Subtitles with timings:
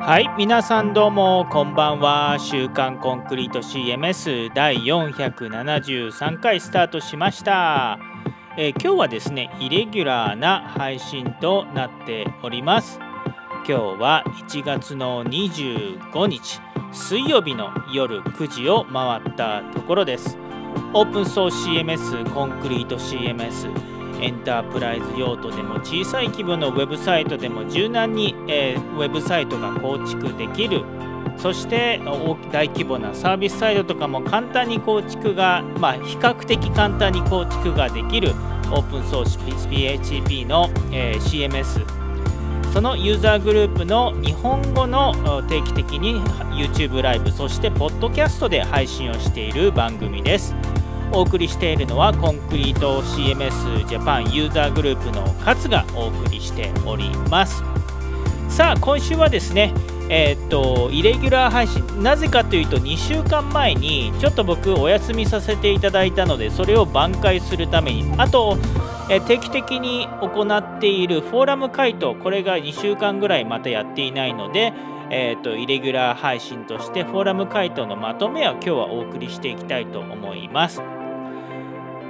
[0.00, 2.38] はい皆さんどうもこんばんは。
[2.38, 7.98] 週刊コンクリート CMS 第473回スタートしました、
[8.56, 13.00] えー、今日はですねイレギュラーな配信となっております。
[13.66, 16.67] 今日は1月の25日。
[16.92, 20.38] 水曜日の夜9時を回ったところです。
[20.94, 23.70] オープンソース CMS コンクリート CMS
[24.20, 30.84] エンタープライズ用途でも小さい規模のウェブサイトでも柔軟に、えー、ウェブサイトが構築できる。
[31.36, 32.00] そして
[32.50, 38.32] 大規模なサービスサイトとかも簡単に構築が、まあ、比較的簡単に構築ができる。
[38.70, 41.97] オープンソース PHP の、えー、CMS
[42.72, 46.20] そのユーザーグループの日本語の定期的に
[46.52, 50.54] YouTube ライブそしてポッドキャストで配信をしている番組です。
[51.12, 57.62] お送りしているのはコンクリート CMS ジャパンユーザーグループの勝がお送りしております
[58.48, 59.72] さあ今週はですね
[60.10, 68.56] えー、っとイレギュラー配信なぜかというと2週間前にちょっと僕お休みさせていただいたのでそれを挽回するためにあと、
[69.10, 74.72] え定期的に行っているフォーラム回答これが2週間ぐらいまたやっていないので
[75.10, 80.82] えーと、イレギュラー配信としてフォーラム回答のまとめを今日はお送りしていきたいと思います。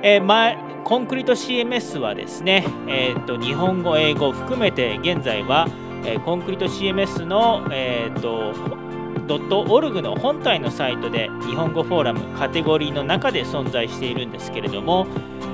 [0.02, 5.68] えー、前コンクリート CMS はですね、えーと、日本語、英語含めて現在は、
[6.04, 8.52] えー、コンクリート CMS の、えーと、
[9.26, 15.06] ドットオルグの本体のサイトで日本語フォーラムカテゴリーの中で存在しているんですけれども、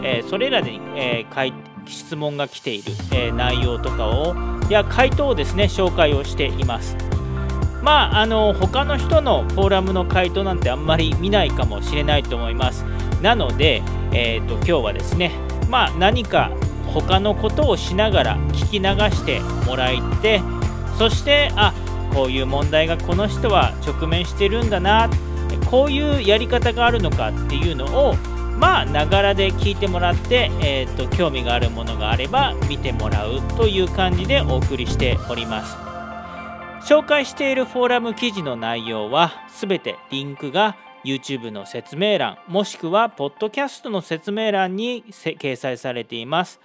[0.04, 1.52] えー、それらで、えー、
[1.86, 4.34] 質問が来ている、え、内容とかを
[4.68, 6.96] や回答をですね紹介をしています。
[7.82, 12.84] まああの他の人のフォーラムの回答なんてあんまり見ないかもしれないと思います。
[13.20, 13.82] なので、
[14.12, 15.32] えーと、今日はですね、
[15.68, 16.50] まあ、何か
[16.86, 20.40] 他のことをしながら聞き流してもらって
[20.98, 21.74] そしてあ
[22.14, 25.10] こういう問題がこの人は直面してるんだな
[25.70, 28.14] こういうやり方があるのかっていうのを
[28.64, 35.76] まあながらで聞いてもらって、えーと興味があるものがあれば見てもらうという感じでお送りしております
[36.90, 46.58] 紹介しているフォーラム記事の内容は全てリンクが YouTube の説明欄もしくはポッドキャストの説明欄に掲載されています。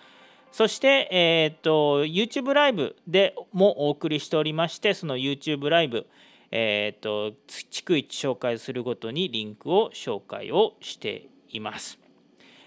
[0.53, 6.07] そして、えーと、YouTube ライブでもお送りしておりましてその YouTube ライブ、
[6.51, 11.99] えーと、逐一紹介するごとにリンクを紹介をしています。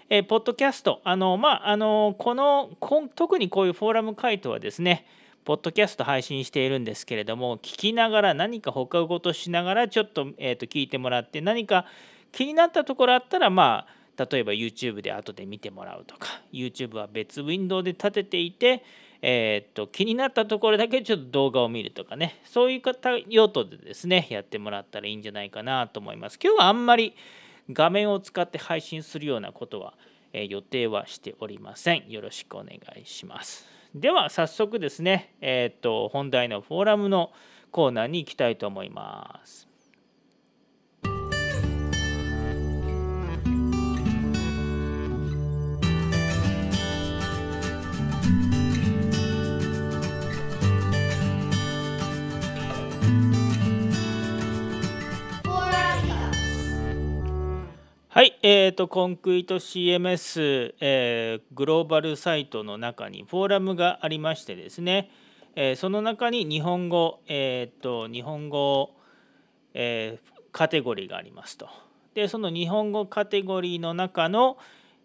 [0.09, 2.69] えー、ポッドキャストあのまああのこの
[3.15, 5.05] 特にこういうフォーラム回答はですね
[5.43, 11.85] ポッドキャスト配信しているんですけれども聞きながら何か他事しながらちょっと,、えー、と聞いてもらって何か
[12.31, 18.83] 気になったところあったらまあ例えば YouTube で後で見てもらうとか YouTube は別ウィンドウで立てていて、
[19.21, 27.15] えー、と気になったところだけちょっと動画を見るとかねそういう方用途でですねやってもらったらいいんじゃないかなと思います今日はあんまり
[27.71, 29.93] 画面を使って配信するようなことは、
[30.33, 37.31] え予定はしておりませんよろしくお願いしますでは早速ですね、えー、と本題のフォーラムの
[37.69, 39.72] コーナーに行きたいと思います。
[58.13, 65.09] はい、えーと、コンクリート CMS、えー、グローバルサイトの中にフォーラムがありましてですね、
[65.55, 68.91] えー、その中に日本語、えーと、日本語、
[69.73, 71.67] えー、カテゴリーがありますと。
[72.13, 74.59] で、その日本語カテゴリーの中の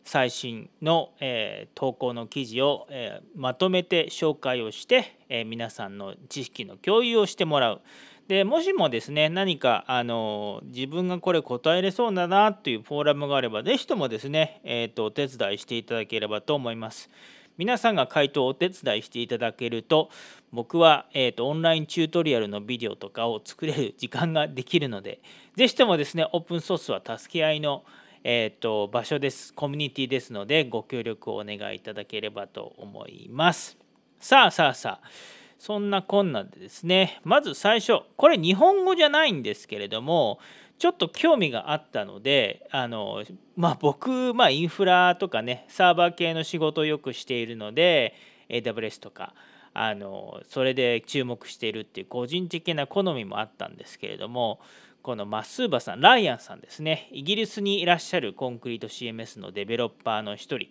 [0.05, 7.81] 最新の、え投稿の記事を、えまとめて紹介をして、え皆さんの知識の共有をしてもらう。
[8.29, 17.09] でもしもですね何かあの自分がこれ答えれそうだなというフォーラムがあれば是非ともですね、えーと、お手伝いしていただければと思います。
[17.57, 20.11] 皆さんが回答をお手伝いしていただけると
[20.53, 25.21] 僕は、えーと、オンラインチュートリアルのビデオとかを作れる時間ができるので
[25.57, 27.83] 是非ともですねオープンソースは助け合いの、
[28.23, 33.77] えーと場所ですコミュニティですのでご協力をお願いいただければと思います。
[34.21, 37.21] さあさあさあそんなこんなでですね。
[37.25, 40.39] まず最初これ日本語じゃないんですけれども
[40.79, 43.25] ちょっと興味があったのであの、
[43.57, 48.15] まあ、僕、まあ、インフラとかねサーバー系の仕事をよくしているので
[48.49, 49.35] AWS とか
[49.75, 54.61] あのそれで注目しているっていう個人的な好みもあったんですけれども
[55.03, 57.09] このマスーバさんライアンさんですね。
[57.13, 60.69] イギリスにいらっしゃるコンクリート CMS のデベロッパーの一人。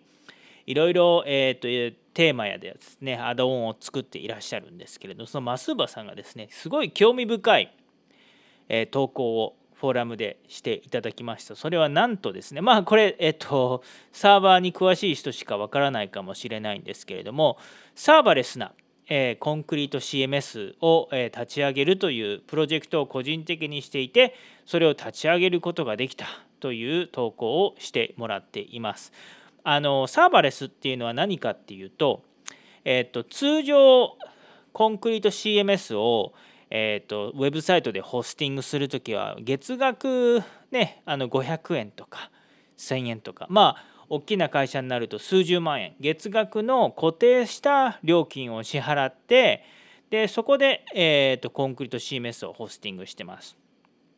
[0.66, 7.72] いろいろ、えーと、テーマやですねアドオンを作っていらっしゃるんですけれどそのマスーバさんがですねすごい興味深い、
[8.68, 11.54] え、投稿をフォーラムでしていただきました。
[11.54, 17.56] それはなんとですね、まあこれ、えっと、サーバーに詳しい人しかわからないかもしれないんですけれども、
[17.94, 18.72] サーバレスな、
[19.08, 24.34] え、コンクリート CMS を、え、立ち上げるというプロジェクトを個人的にしていて、
[24.66, 26.26] それを立ち上げることができた
[26.58, 29.12] という投稿をしてもらっています。
[29.70, 32.22] あのサーバレスっていうのは何かっていうと、
[32.86, 34.16] えっと、通常
[34.72, 36.32] コンクリート CMS を
[36.70, 42.30] えーと、ウェブサイトでホスティングする時は月額ねあの500円とか
[42.76, 49.64] 1000円とかまあ大きな会社になると数十万円月額の固定した料金を支払って
[50.10, 53.56] でそこで、えーと、コンクリート CMS をホスティングしてます。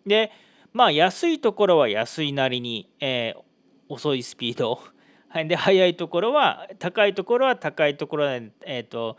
[0.04, 0.32] で
[0.72, 3.40] まあ安いところは安いなりに、えー、
[3.88, 4.80] 遅いスピード
[5.30, 9.16] はいで速いところは高いところは高いところで、えーと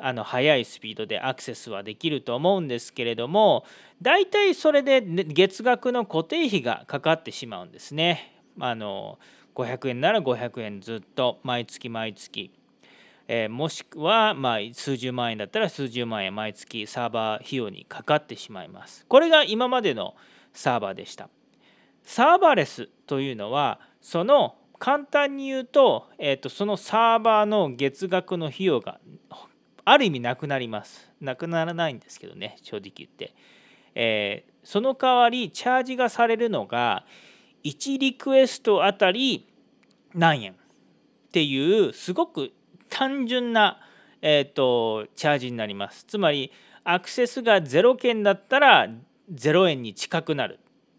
[0.00, 3.64] あの速いスピードでアクセスはできると思うんですけれども
[4.00, 8.40] 大体それで月額の固定費がかかってしまうんですね。
[8.60, 9.18] あの
[9.54, 12.52] 500円なら500円ずっと毎月毎月、
[13.26, 19.04] えー、もしくはまあ数十万円だったら数十万円毎月サーバー費用にかかってしまいます。
[19.08, 20.14] これが今までの
[20.52, 21.28] サーバーでした。
[22.04, 29.00] サーバーレスというのはその簡単に言うと,、えーとそのサーバーの月額の費用が
[29.84, 31.10] ある意味なくなります。
[31.20, 33.34] なくならないんですけどね、正直言って。
[33.94, 37.04] えー、その代わり、チャージがされるのが、
[37.64, 39.48] 1リクエストあたり
[40.14, 40.52] 何円？
[40.52, 40.56] っ
[41.32, 42.52] ていう、すごく
[42.90, 43.80] 単純な、
[44.20, 46.04] えーと、チャージになります。
[46.04, 46.52] つまり、
[46.84, 48.88] アクセスが0件だったら
[49.32, 50.58] 0円に近くなる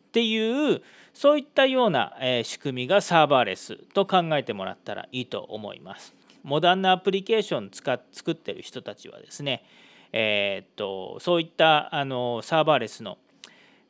[0.09, 0.81] っていう
[1.19, 6.15] そういったような、え仕組みがサーバーレスと考えてもらったらいいと思います。
[6.43, 9.65] モダンなアプリケーション使っ作ってる人たちはですね、
[10.13, 13.17] えー、っとそういったあのサーバーレスの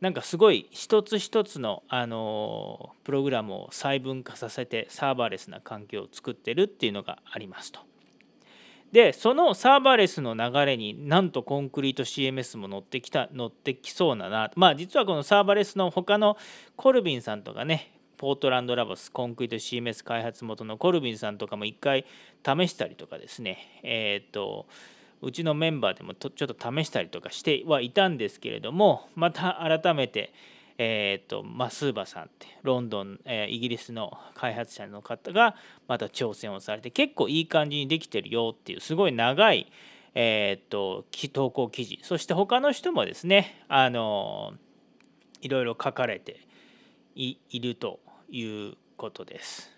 [0.01, 7.88] なんかすごい一つ一つのあのプログラムを細分化させてサーバーレスな環境を作ってるっていうのがありますと。
[8.91, 14.51] でそのサーバーレスの流れになんとコンクリート CMS も乗ってきた乗ってきそうだな。
[14.55, 16.37] まあ実はこのサーバーレスの他の
[16.75, 22.05] コルビンさんとかねポートランドラボスコンクリート CMS 開発元のコルビンさんとかも一回
[22.43, 23.79] 試したりとかですね。
[23.83, 24.65] えっ、と
[25.21, 30.33] うちのメンバーでもちょっと試したりとかしてはいたんですけれどもまた改めて
[30.81, 35.55] えーと、マスーバさんってロンドン、えー、イギリスの開発者の方が
[35.89, 39.69] また挑戦をされて結構いい感じにできてるよっていうすごい長い、
[40.15, 41.03] えーと、
[41.33, 44.53] 投稿記事そして他の人もですねあの
[45.41, 46.47] いろいろ書かれて
[47.13, 47.99] いると
[48.29, 49.71] いうことです。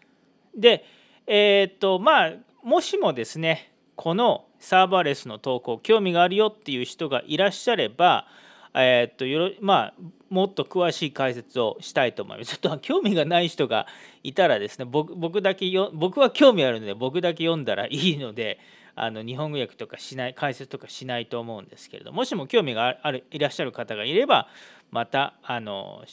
[0.55, 0.85] で、
[1.25, 2.33] え、っとまあ
[2.63, 8.27] もしもですねこのサーバーレスの投稿興味があるよっていう人がいらっしゃれば、
[8.73, 9.93] えー、っとよろまあ
[10.29, 12.55] もっと詳しい解説をしたいと思います。
[12.59, 13.87] ちょっと興味がない人が
[14.23, 18.59] いたらですね僕僕だけよ僕は興味あるので僕だけ読んだらいいので
[18.95, 24.47] あの日本語訳とかしない解説とかしないと思うんですけれどもしも興味があるいらっしゃる方がいれば
[24.89, 26.03] またあの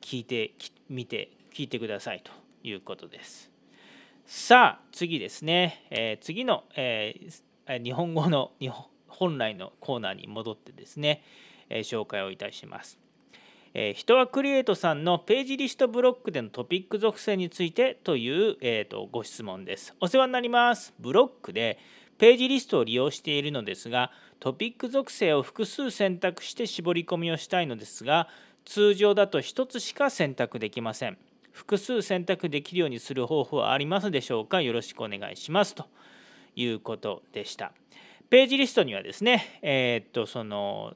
[0.00, 0.52] 聞いて
[0.88, 3.50] みて聞いてくださいということです。
[4.24, 8.86] さあ次ですね、えー、次の、えー、日本語の日本
[9.18, 11.22] 本来のコーナーに戻ってですね、
[11.70, 12.98] え、紹介をいたします。
[13.74, 19.94] えー、人はクリエイトさんのページリストブロックでのトピック属性についてという、えーと、ご質問です。
[20.00, 20.94] お世話になります。
[20.98, 21.78] ブロックで
[22.16, 24.10] ページリストを利用しているのですが
[24.40, 28.28] トピック属性を複数選択して絞り込みをしたいのですが
[28.64, 31.18] 通常だと1つしか選択できません。
[31.52, 34.62] 複数選択できるようにする方法はありますでしょうか？
[34.62, 35.86] よろしくお願いしますと
[36.56, 37.72] いうことでした。
[38.30, 40.94] ページリストにはですね、えー、っとその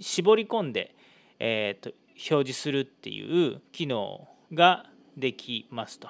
[0.00, 0.94] 絞り込んで、
[1.38, 1.96] えー、っと
[2.30, 6.08] 表示するっていう機能ができますと。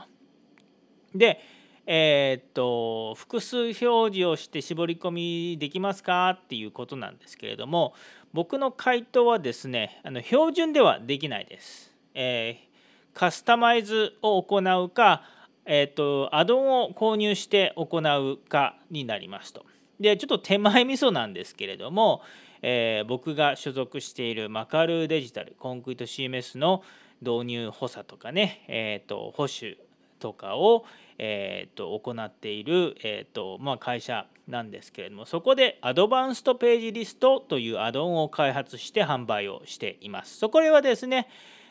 [1.14, 1.40] で、
[1.86, 7.94] えー、っと複数表示をして絞り込みできますかっていうことなんですけれども
[8.32, 11.94] 僕の回答はですねあの標準ではできないです。
[12.14, 12.70] えー
[13.14, 15.22] カスタマイズを行うか、
[15.64, 19.64] えーと、アドオンを購入して行うかになりますと。
[19.98, 22.22] でちょっと手前味噌なんですけれども、
[22.62, 26.82] えー、僕が所属しているマカルーデジタルコンクリート CMS の
[27.20, 29.78] 導入補佐とかね、えーと、保守
[30.18, 30.84] とかを、
[31.18, 40.36] えー、と行っている、えーとまあ、会社なんですけれどもそこでアドバンストページリストというアドオンを開発して販売をしています。
[40.36, 41.28] そこではですね、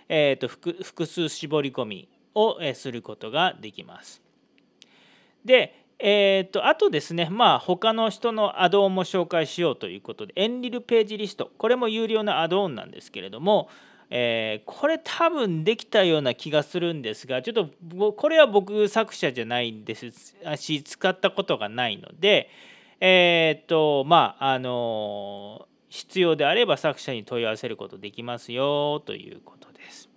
[0.07, 4.21] えー、と複数絞り込みをすることができます。
[5.45, 13.69] で、えー、とあとですね、まあ、他の人のアドオンも紹介しようということで、エンリルページリスト、これも有料なアドオンなんですけれども、
[14.09, 20.11] えー、これ多分できたような気がするんですがちょっとこれは僕作者じゃないんです
[20.55, 22.49] し使ったことがないので
[23.01, 30.09] えー、とまああの必要であれば作者に問い合わせることできますよということです。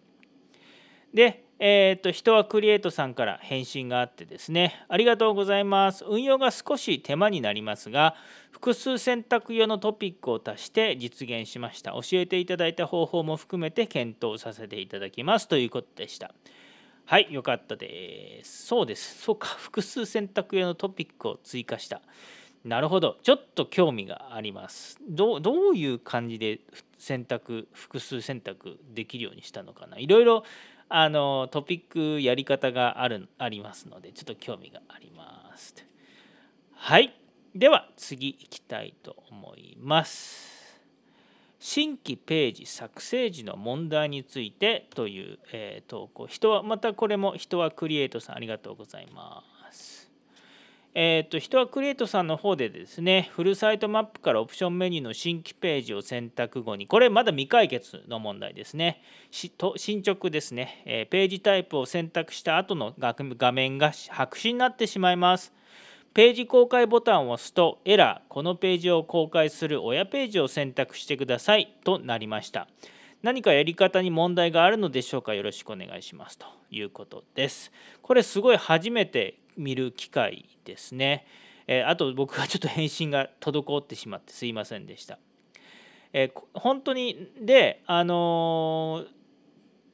[1.15, 6.05] でえーと、人はクリエイトさんから返信があってですね、ありがとうございます。
[6.05, 8.17] 運用が少し手間になりますが、
[8.51, 11.93] 複数選択用のトピックを足して実現しました。
[11.93, 16.35] 教えていただいた方法も含めて検討させていただきますということでした。
[17.05, 18.67] はい、よかったです。
[18.67, 19.23] そうです。
[19.23, 22.03] そうか、複数選択用のトピックを追加した。
[22.65, 23.19] なるほど。
[23.23, 24.99] ちょっと興味があります。
[25.09, 26.59] どういう感じで
[27.03, 29.99] 選択、複数選択できるようにしたのかな。
[29.99, 30.45] いろいろ
[30.89, 35.75] あのトピックやり方があるありますのでちょっと興味があります。
[36.75, 37.13] はい
[37.57, 40.81] では次いきたいと思います。
[41.59, 49.52] 新規ページ作成時の問題についてという、えー、投稿人はまたこれも人はクリエイトさんありがとうございます。
[50.95, 59.03] えーと、人はクリエイトさんの方でですね、フルサイトマップからオプションメニューの新規ページを選択後に、これまだ未解決の問題ですね
[59.57, 59.79] と。
[59.79, 65.55] 進捗ですね、えー、ページタイプを選択した後の画面が白紙になってしまいます。
[66.13, 72.69] ページ公開ボタンを押すとエラー、このページを公開する親ページを選択してくださいとなりました。
[73.23, 75.33] 何かやり方に問題があるのでしょうか？
[75.33, 77.73] よろしくお願いしますということです。
[78.03, 81.27] これすごい初めて見る機会ですね。
[81.67, 85.19] えー、あと僕はちょっと返信が滞ってしまってすいませんでした。
[86.13, 89.05] えー、本当にであの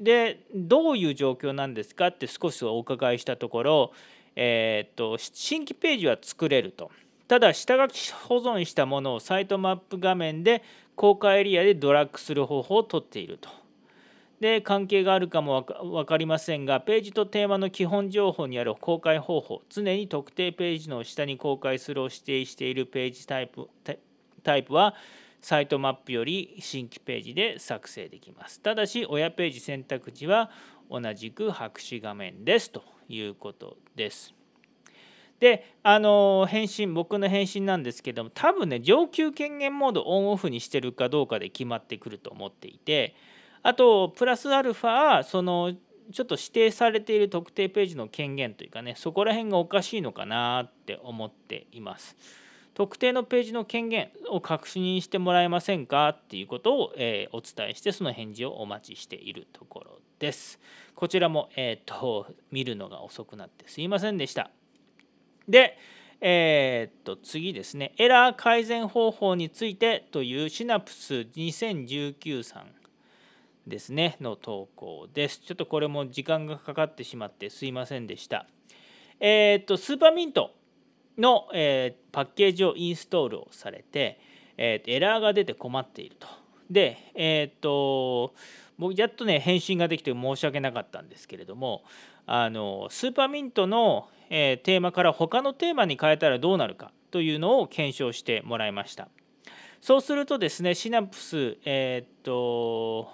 [0.01, 3.93] ー、でどういう状況なんですかって少しお伺いしたところ、
[4.37, 6.91] えー、っと新規ページは作れると。
[7.29, 10.63] ただ下書き保存したものをサイトマップ画面で
[10.97, 13.51] 公開エリアでドラッグする方法をとっていると。
[14.41, 23.69] で関係があるかも分かりませんがページとテーマの基本情報にある公開方法常に特定ページの下に公開するを指定しているページタイプ
[24.45, 24.95] タイプは
[25.41, 28.61] サイトマップより新規ページで作成できます。
[28.61, 30.51] ただし親ページ選択時は
[30.91, 34.35] 同じく白紙画面ですということです。
[35.41, 43.15] であの返信僕の返信なんですけども多分ね上級権限モードオンオフにしてるかどうかで決まってくると思っていて
[43.63, 45.75] あとプラスアルファその
[46.13, 52.17] ちょっと指定されている特定ページの権限というかねそこら辺がおかしいのかなって思っています。
[52.79, 60.61] 特定のページの権限を確認してもらえませんかっていうことを、えー、お伝えしてその返事をお待ちしているところです。
[60.95, 64.53] こちらも、えーと、見るのが遅くなってすいませんでした。
[65.49, 65.77] で、
[66.21, 72.78] えー、と次ですねエラー改善方法についてというシナプス2019さん
[73.69, 75.41] ですねの投稿です。
[75.41, 78.47] ちょっとこれも時間がかかってしまってすいませんでした。
[79.21, 80.53] えっ、とスーパーミント
[81.17, 84.21] の、えー、パッケージをインストールをされて、
[84.57, 86.27] えー、エラーが出て困っていると。
[86.71, 88.35] で、えっ、と
[88.79, 91.83] 僕やっとね返信ができて申し訳なかったんですけれども
[92.27, 99.09] あのスーパーミントの、えテーマから他のテーマに変えたらどうなるかというのを検証してもらいました。
[99.81, 103.11] そうするとですねシナプスえっ、と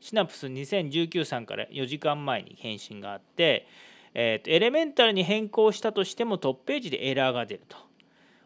[0.00, 3.66] シナプス2019さんから4時間前に返信があって、
[4.14, 7.76] えー、とエレメンタルに変更したとしてもトップページでエラーが出ると。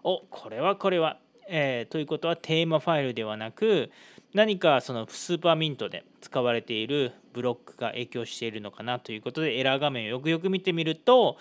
[0.04, 1.18] おこれはこれは。
[1.48, 3.90] えー、ということはテーマファイルではなく
[4.32, 11.36] 何かそのスーパーミントで使われているブロックが影響しているのかなということでエラー画面をよくよく見てみると,、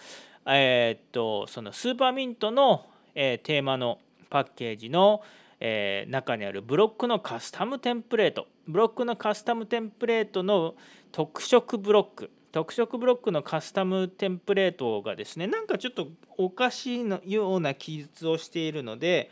[0.45, 3.99] えー、とそのスーパーミントの、えー、テーマの
[4.29, 5.21] パッケージの、
[5.63, 8.47] えー、中にあるブロックのカスタムテンプレート。
[8.67, 10.73] ブロックのカスタムテンプレートの
[11.11, 12.31] 特色ブロック。
[12.51, 19.29] 特色ブロックのカスタムテンプレートがですねなんかちょっとおかしいのような記述をしているので、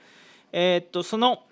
[0.53, 1.43] え、っとその、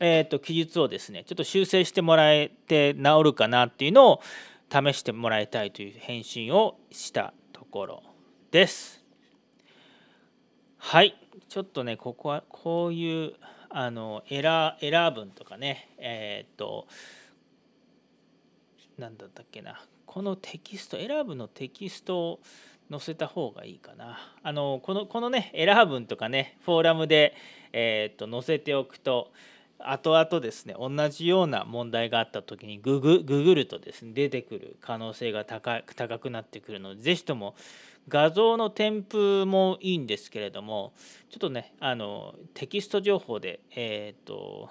[0.00, 4.20] え、っと記述をですねちょっと修正してもらえて治るかなっていうのを
[4.70, 8.02] 試してもらいたいという返信をしたところ
[8.50, 9.02] です。
[10.78, 11.14] はい。
[11.48, 13.32] ちょっとねここはこういう
[13.68, 16.86] あのエラーエラー文とかねえー、っと
[18.98, 19.80] 何だったっけな。
[20.06, 22.40] このテキスト選ぶのテキストを
[22.90, 24.18] 載せた方がいいかな。
[24.42, 27.34] あのこのこのねエラー文とかねフォーラムで、
[27.72, 29.32] えー、と載せておくと
[29.78, 37.54] 後々ですね同じような問題があった時にググググるとですね出てくる可能性が高高くなってくるので是非とも
[38.08, 40.92] 画像の添付もいいんですけれども
[41.28, 44.68] ちょっとねあのテキスト情報でえ、ー、と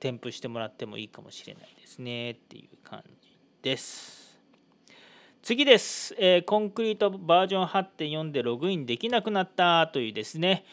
[0.00, 4.22] 添付してもらってもいいかもしれないですねっていう感じです。
[5.42, 10.64] 次です、えー、コンクリートバージョン8.4でログインできなくなったというですね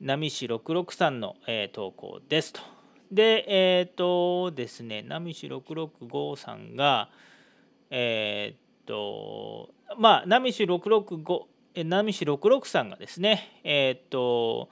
[0.00, 2.60] 波市663の、えー、投稿ですと。
[3.10, 7.10] で、えっ、ー、とですね、波市665さんが、
[7.90, 11.42] えっ、と、まあ、波市665、
[11.84, 14.68] 波市663がですね、えっ、と、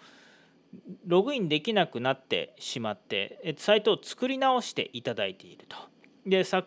[1.07, 5.77] ログインできなくなってしまって、サイトを作り直していただいていると。
[6.27, 6.59] でサ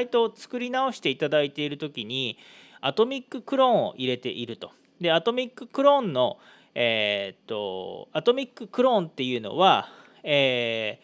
[0.00, 2.38] イトを作り直していただいている時に
[2.80, 4.72] アトミッククローンを入れていると。
[5.00, 6.38] でアトミッククローンの
[6.74, 9.88] えー、っとアトミッククローンっていうのは、
[10.22, 11.00] え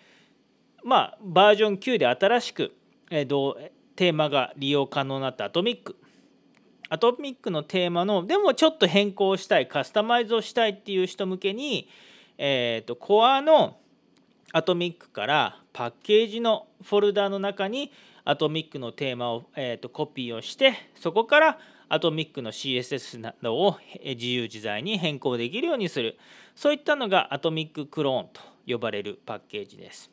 [0.82, 2.72] ー、まあバージョン9で新しく、
[3.10, 3.54] えー、
[3.94, 5.96] テーマが利用可能になったアトミック
[6.88, 11.88] アトミックのテーマのでもちょっと変更したいカスタマイズをしたいっていう人向けに、
[12.38, 13.78] えーと、コアの
[14.52, 17.92] アトミックからパッケージのフォルダの中に
[18.24, 26.18] アトミックのテーマを、えーとコピーをしてそこからアトミックの CSS などを自由自在に変更できるようにする
[26.56, 30.10] そういったのがアトミッククローンと呼ばれるパッケージです。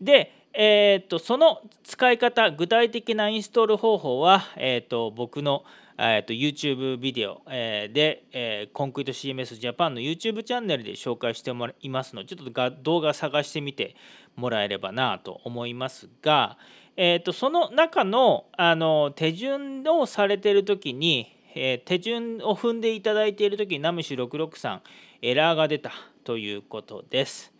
[0.00, 5.64] で、えーと、その使い方具体的なインストール方法は、えーと、僕の、
[5.98, 13.96] えーと、YouTube ビデオ、えー、で、えー、コンクリート CMS ジャパンの YouTube チャンネルで紹介してもらいますのでちょっと動画探してみて
[14.34, 16.56] もらえればなと思いますが、
[16.96, 24.80] えー、とその中のあの手順をされてる時に、えー、手順を踏んでいただいている時にナムシ663
[25.20, 25.92] エラーが出た
[26.24, 27.55] ということです。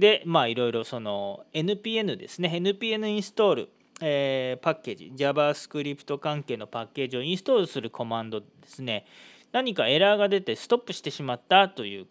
[0.00, 2.50] でまあいろいろその NPN ですね。
[2.54, 3.68] NPN インストール、
[4.00, 5.12] えー、パッケージ。
[5.14, 9.04] JavaScript 関係のパッケージをインストールするコマンドですね。
[9.52, 12.06] 何かエラーが出てストップしてしまったという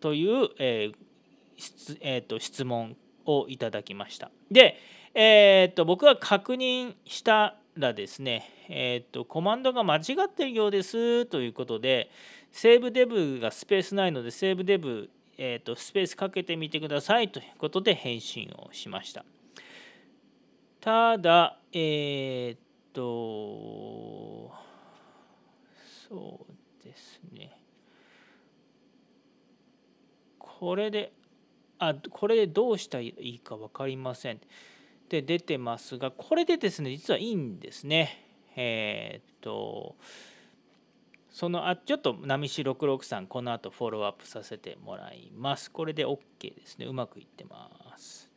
[0.00, 0.96] という、えー
[1.56, 4.30] 質えーと質問をいただきました。
[4.50, 4.76] で
[5.14, 12.10] えー、と僕が確認したらですね、えー、とコマンドが間違ってるようですということで、
[12.50, 19.24] セーブデブがスペースないので、セーブデブ、えー、とスペースかけてみてくださいということで返信をしました。
[20.80, 24.52] ただ、えっ、ー、と、
[26.08, 27.56] そうですね。
[30.38, 31.12] これで、
[31.78, 34.36] あ、これでどうしたらいいか分かりません。
[34.36, 34.38] っ
[35.08, 38.24] て出てますが、これでですね、実はいいんですね。
[38.56, 39.96] えー、っと、
[41.32, 45.70] そのあちょっと波し663この後フォローアップさせてもらいます。
[45.70, 46.86] これで OK ですね。
[46.86, 48.30] うまくいってます。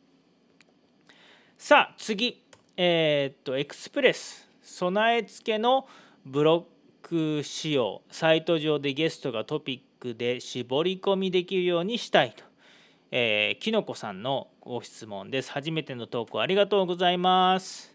[1.58, 2.42] さあ次、
[2.76, 5.86] えー、っとエクスプレス備え付けの
[6.24, 6.66] ブロ
[7.04, 12.46] ック仕様サイト上でゲストがトピックで絞り込みできるようにしたいと
[13.10, 15.52] えー、きのこさんのご質問です。
[15.52, 17.94] 初めての投稿ありがとうございます。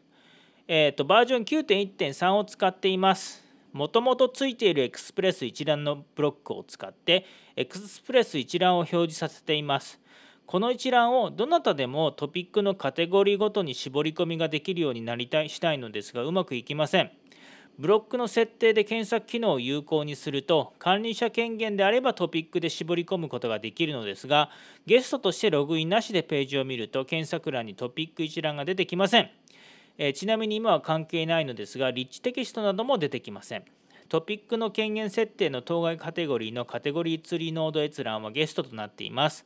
[0.67, 3.40] えっ、と、バージョン9.1.3を使っています。
[3.73, 9.99] もともとついているエクスプレス一覧のブロックを使ってエクスプレス一覧を表示させています。
[10.45, 17.11] この一覧をどなたでもトピックのカテゴリーごとに絞り込みができるようになりたいしたいのですがうまくいきません。
[17.79, 24.49] ブロックの設定で検索機能を有効にすると管理者権限であればトピックで絞り込むことができるのですが
[24.85, 29.31] ゲストとしてログインなしでページを見ると検索欄にトピック一覧が出てきません、
[29.97, 33.63] えー、ちなみに今は関係ないのですがリッチテキストなども出てきません
[34.09, 39.45] トピックの権限設定の当該カテゴリーのカテゴリーツリーノード閲覧はゲストとなっています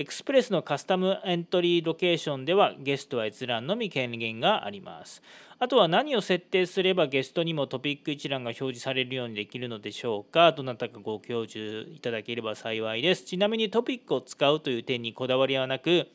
[0.00, 5.24] エクスプレスのカスタムエントリーロケーションではゲストは閲覧のみ権限があります。
[5.58, 13.24] あとは何を設定すればゲストにもトピック一覧が表示されるようにできるのでしょうかどなたかご教授いただければ幸いです。
[13.24, 16.06] ちなみにトピックを使うという点にこだわりはなく、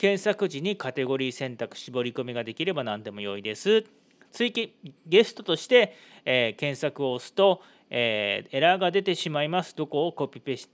[0.00, 3.84] 検索時にカテゴリー選択絞り込みができれば何でも良いです。
[4.32, 4.74] 追記
[5.06, 7.60] ゲストとして、えー、検索を押すと、
[7.90, 9.76] えー、エラーが出てしまいます。
[9.76, 10.70] どこをコピペし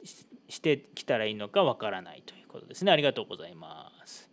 [0.62, 2.92] てきたらいいのかわからないということですね。
[2.92, 4.30] ありがとうございます。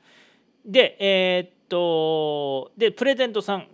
[0.63, 3.67] で、えー、っと、で、プレゼントさん、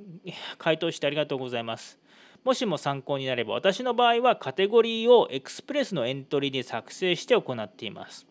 [0.58, 2.00] 回答してありがとうございます。
[2.46, 8.26] もしも参考になれば、私の場合はカテゴリーをエクスプレスのエントリーで作成して行っています。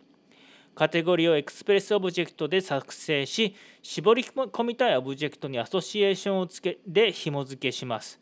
[0.79, 8.21] カテゴリーを Express object で作成し絞り込みたいオブジェクトに association をつけで紐付けします。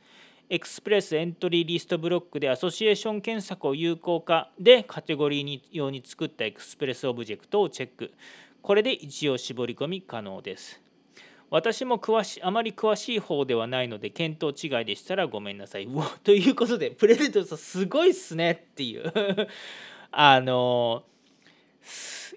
[0.49, 8.15] Express entry list ブロックで association 検索を有効化でカテゴリーに用に作った Express object をチェック。
[8.63, 10.81] これで一応絞り込み可能です。
[11.51, 15.85] 私も詳しあまり詳しい方ではないので見当違いでしたらごめんなさい。
[15.85, 19.13] うわということでプレゼントさんすごいっすねっていう。
[20.11, 21.05] あの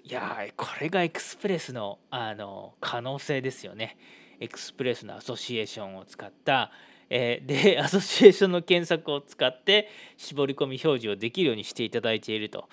[0.04, 3.96] いやこれが Express のあの可能性ですよね。
[4.38, 6.70] Express の association を使った、
[7.10, 12.68] え、で association の検索を使って絞り込み表示をできるようにしていただいていると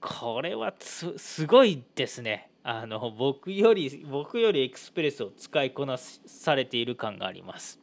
[0.00, 2.50] これはすごいですね。
[2.64, 7.80] あの僕より僕より Express を使いこなされている感があります。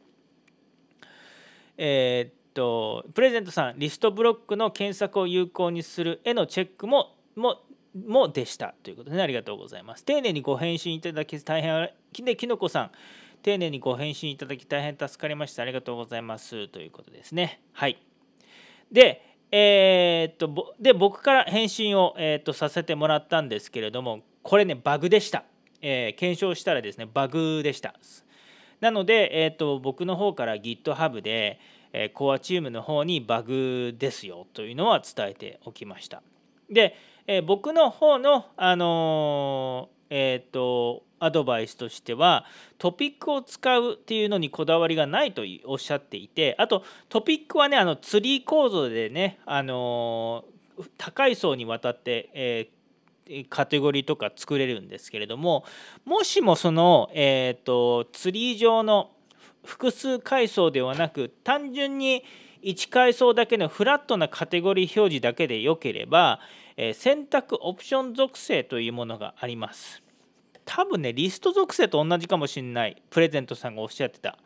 [1.76, 7.62] えー、っとプレゼントさんリストブロックの検索を有効にするへのチェックもも
[7.94, 10.04] もでしたということで、ね、ありがとうございます。
[10.04, 11.90] 丁寧にご返信いただき大変
[12.24, 12.90] できのこさん
[13.42, 16.68] 丁寧にご返信いただき大変助かりましたありがとうございます。
[16.68, 17.60] ということですね。
[17.72, 18.00] はい。
[18.92, 25.44] でえー、っとで僕から返信を、えー、っとさせてもらったんですけれどもこれねバグでした、
[25.82, 27.94] えー、検証したらですねバグでした。
[28.80, 31.60] なので、えーと、僕の方から GitHub で、
[31.92, 36.22] え、コアチームの方にバグですよというのは伝えておきました。
[36.70, 36.96] で、
[37.32, 42.44] え、僕の方のあのえっ、とアドバイスとしては
[42.76, 50.44] トピックを使うっていうのにこだわりがないとおっしゃっていてあとトピックはねあのツリー構造でねあの
[50.98, 52.68] 高い層にわたって、え
[53.48, 55.64] カテゴリーとか作れるんですけれども
[56.04, 59.12] もしもその、えーと、ツリー上の
[59.62, 62.24] 複数階層ではなく単純に
[62.62, 66.40] 1階層だけのフラットなカテゴリー表示だけでよければ、
[66.82, 70.02] え、選択オプション属性というものがあります。
[70.64, 74.38] 多分ねリスト属性と同じかもしれないプレゼントさんがおっしゃってた。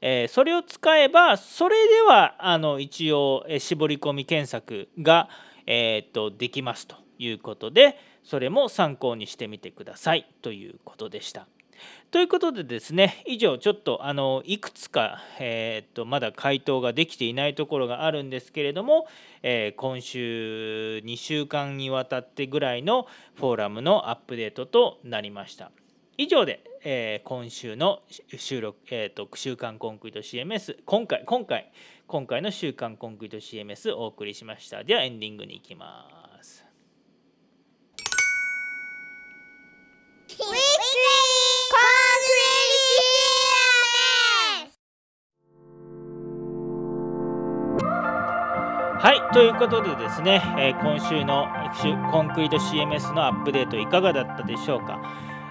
[0.00, 5.28] え、それを使えばそれではあの一応、え絞り込み検索が、
[5.66, 11.48] えー、とできますということで、それも参考にしてみてくださいということでした。
[12.10, 19.06] ということでですね以上ちょっとあのいくつか、えー、とまだ回答ができていないところがあるんですけれども、
[19.42, 25.70] えー、今週2週間にわたってぐらいのフォーラムのアップデートとなりました。
[26.18, 28.02] 以上で、えー、今週の
[28.36, 31.72] 収録、えーと、と週刊コンクリート CMS 今回今回
[32.06, 36.11] 今回の週刊コンクリート CMS お送りしましたではエンディングに行きます
[49.32, 51.48] ということでですね、え、今週の
[52.10, 55.00] コンクリート CMS のアップデートいかがだったでしょうか。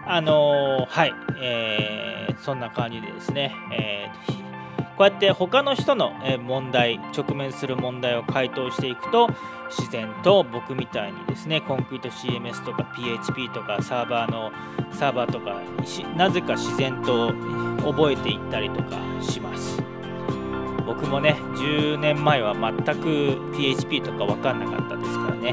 [0.05, 6.13] あのー、はい、えー、そんな感じでですね、えー、こうやって他の人の
[6.43, 9.29] 問題、直面する問題を回答していくと、
[9.71, 14.51] 自然と僕みたいにですね、コンクリート CMS とか PHP とかサーバーの
[14.91, 15.59] サーバーとか、
[16.15, 17.33] なぜか自然と
[17.83, 19.90] 覚えていったりとかします。
[21.01, 25.51] 僕もね10年前は全く PHP とか分かんなかったですからね。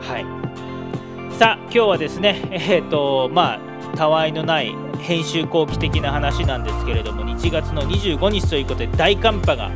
[0.00, 1.32] はい。
[1.38, 9.70] さあ今日はですねえっ、ー、とまあたわいのない編集後期的な話なんですけれども1月の25日ということで大寒波が、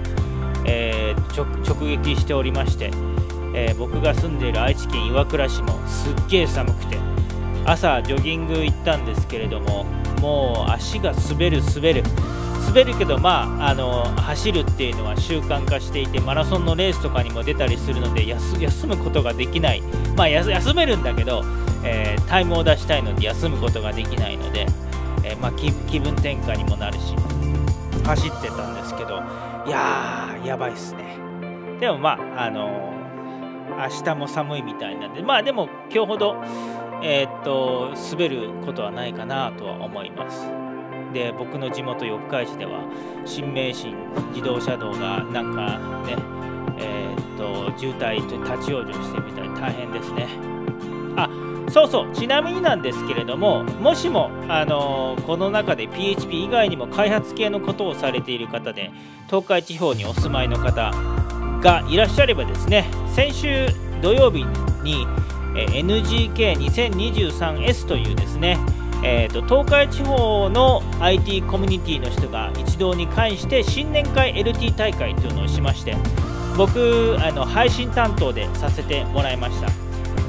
[0.66, 2.90] えー、直撃しておりまして、
[3.54, 6.98] えー、僕が住んでいる愛知県岩倉市もすっげえ寒くて
[7.64, 9.84] 朝ジョギング行ったんですけれども
[10.20, 12.02] もう足が滑る滑る。
[12.68, 19.82] 滑るけど、まあ、あの走るっていうのは習慣化していてマラソンのレースとかにも出たりするので休むことができない、
[20.16, 21.42] まあ、休めるんだけど、
[21.84, 24.66] えー、タイムを出したいので休むことができないので、
[25.24, 25.70] えー、まあ、気
[26.00, 27.14] 分転換にもなるし
[28.04, 29.16] 走ってたんですけど
[29.66, 31.18] いやーやばいっすね
[31.80, 36.36] でもまああのー、明日も寒いみたいなんでまあでも今日ほど
[37.02, 40.59] え、っと滑ることはないかなとは思います。
[41.12, 42.84] で僕の地元四日市では
[43.24, 43.94] 新名神
[44.32, 46.16] 自動車道がなんかね
[46.78, 50.26] えー、っと渋滞と立ち往生してみたり大変ですね。
[51.16, 51.28] あ
[51.70, 58.90] そうそうちなみになんですけれどももしも、あのー、この中で PHP 以外にも開発系のことをされている方で
[59.26, 60.90] 東海地方にお住まいの方
[61.60, 63.68] がいらっしゃればですね先週
[64.02, 64.44] 土曜日
[64.82, 65.06] に
[65.54, 68.58] NGK2023S というですね
[69.02, 75.96] えーと、東海地方の IT コミュニティの人が一堂に会して新年会 LT 大会というのをしまして
[76.56, 79.68] 僕あの配信担当でさせてもらいました。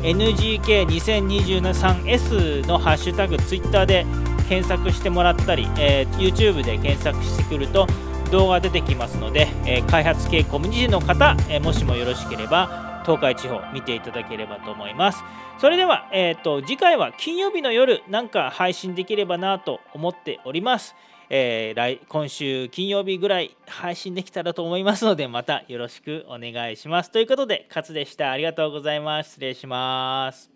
[0.02, 4.06] NGK2023S のハッシュタグツイッターで
[4.50, 7.88] 検索してもらったり、えー、YouTube で検索してくると
[8.32, 15.24] 動画出てきますので、えー、開発系コミュニティの方、えー、もしもよろしければ東海地方見ていただければと思います。
[15.58, 20.96] それでは、えーと、次回は金曜日の夜なんか配信できればなと思っております。
[21.34, 27.12] えー、来今週金曜日ぐらい配信できたらと思いますのでまたよろしくお願いします。
[27.12, 28.32] ということで勝でした。
[28.32, 29.32] ありがとうございます。
[29.32, 30.51] 失礼します。